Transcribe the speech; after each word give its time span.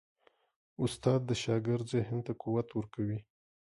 استاد 0.83 1.21
د 1.29 1.31
شاګرد 1.43 1.85
ذهن 1.93 2.17
ته 2.25 2.31
قوت 2.41 2.67
ورکوي. 2.73 3.19